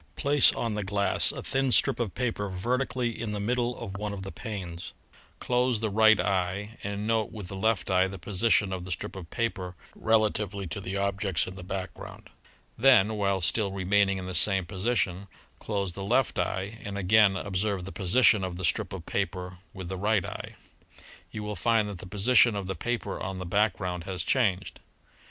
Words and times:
Place 0.15 0.51
on 0.51 0.73
the 0.73 0.83
glass 0.83 1.31
a 1.31 1.43
thin 1.43 1.71
strip 1.71 1.99
of 1.99 2.15
paper 2.15 2.49
vertically 2.49 3.11
in 3.21 3.33
the 3.33 3.39
middle 3.39 3.77
of 3.77 3.97
one 3.97 4.13
of 4.13 4.23
the 4.23 4.31
panes. 4.31 4.93
Close 5.39 5.79
the 5.79 5.91
right 5.91 6.19
eye 6.19 6.79
and 6.83 7.05
note 7.05 7.31
with 7.31 7.49
the 7.49 7.55
left 7.55 7.91
eye 7.91 8.07
the 8.07 8.17
position 8.17 8.73
of 8.73 8.83
the 8.83 8.91
strip 8.91 9.15
of 9.15 9.29
paper 9.29 9.75
rela 9.95 10.31
tively 10.31 10.67
to 10.67 10.81
the 10.81 10.97
objects 10.97 11.45
in 11.45 11.53
the 11.53 11.61
background. 11.63 12.31
Then, 12.79 13.13
while 13.13 13.41
still 13.41 13.71
remaining 13.71 14.17
in 14.17 14.25
the 14.25 14.33
same 14.33 14.65
position, 14.65 15.27
close 15.59 15.93
the 15.93 16.03
left 16.03 16.39
eye 16.39 16.79
and 16.83 16.97
again 16.97 17.37
observe 17.37 17.85
the 17.85 17.91
position 17.91 18.43
of 18.43 18.55
the 18.57 18.65
strip 18.65 18.93
of 18.93 19.05
paper 19.05 19.59
with 19.71 19.87
the 19.87 19.97
right 19.97 20.25
eye. 20.25 20.55
You 21.29 21.43
will 21.43 21.55
find 21.55 21.87
that 21.87 21.99
the 21.99 22.07
position 22.07 22.55
of 22.55 22.65
the 22.65 22.73
paper 22.73 23.21
on 23.21 23.37
the 23.37 23.45
background 23.45 24.05
has 24.05 24.23
changed. 24.23 24.79